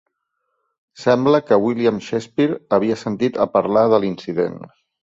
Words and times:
Sembla 1.03 1.41
que 1.51 1.59
William 1.67 2.01
Shakespeare 2.09 2.59
havia 2.79 2.99
sentit 3.07 3.41
a 3.47 3.51
parlar 3.59 3.89
de 3.95 4.03
l'incident. 4.05 4.63